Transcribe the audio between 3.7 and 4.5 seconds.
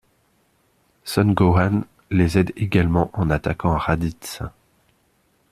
Raditz.